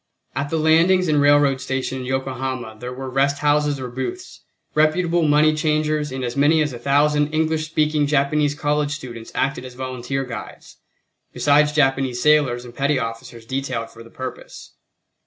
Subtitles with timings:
[0.35, 4.41] At the landings and railroad station in Yokohama there were rest houses or booths,
[4.73, 9.63] reputable money changers and as many as a thousand English speaking Japanese college students acted
[9.63, 10.77] as volunteer guides,
[11.33, 14.71] besides Japanese sailors and petty officers detailed for the purpose.